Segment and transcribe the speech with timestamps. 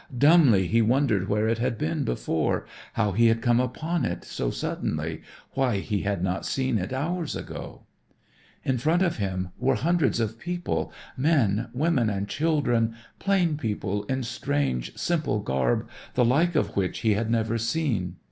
[0.17, 4.49] Dumbly he wondered where it had been before, how he had come upon it so
[4.49, 7.83] suddenly, why he had not seen it hours ago.
[8.63, 14.23] In front of him were hundreds of people, men, women, and children, plain people in
[14.23, 18.15] strange simple garb, the like of which he had never seen.